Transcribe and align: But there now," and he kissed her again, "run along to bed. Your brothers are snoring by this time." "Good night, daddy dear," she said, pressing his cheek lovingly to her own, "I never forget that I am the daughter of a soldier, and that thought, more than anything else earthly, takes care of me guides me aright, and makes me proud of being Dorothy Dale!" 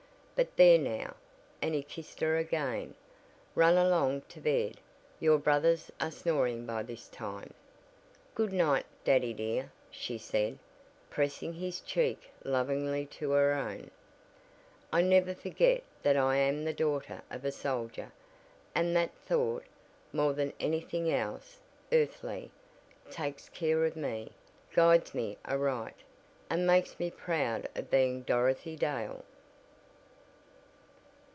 But 0.33 0.57
there 0.57 0.79
now," 0.79 1.13
and 1.61 1.75
he 1.75 1.83
kissed 1.83 2.19
her 2.21 2.35
again, 2.39 2.95
"run 3.53 3.77
along 3.77 4.21
to 4.29 4.41
bed. 4.41 4.77
Your 5.19 5.37
brothers 5.37 5.91
are 5.99 6.09
snoring 6.09 6.65
by 6.65 6.81
this 6.81 7.07
time." 7.07 7.53
"Good 8.33 8.51
night, 8.51 8.87
daddy 9.03 9.35
dear," 9.35 9.71
she 9.91 10.17
said, 10.17 10.57
pressing 11.11 11.53
his 11.53 11.79
cheek 11.79 12.31
lovingly 12.43 13.05
to 13.17 13.29
her 13.33 13.53
own, 13.53 13.91
"I 14.91 15.03
never 15.03 15.35
forget 15.35 15.83
that 16.01 16.17
I 16.17 16.37
am 16.37 16.63
the 16.65 16.73
daughter 16.73 17.21
of 17.29 17.45
a 17.45 17.51
soldier, 17.51 18.11
and 18.73 18.95
that 18.95 19.11
thought, 19.27 19.63
more 20.11 20.33
than 20.33 20.53
anything 20.59 21.13
else 21.13 21.59
earthly, 21.91 22.49
takes 23.11 23.47
care 23.49 23.85
of 23.85 23.95
me 23.95 24.31
guides 24.73 25.13
me 25.13 25.37
aright, 25.45 25.97
and 26.49 26.65
makes 26.65 26.99
me 26.99 27.11
proud 27.11 27.67
of 27.75 27.91
being 27.91 28.23
Dorothy 28.23 28.75
Dale!" 28.75 29.23